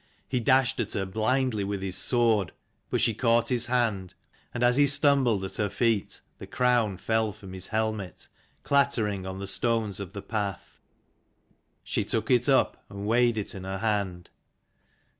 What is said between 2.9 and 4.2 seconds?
she caught his hand;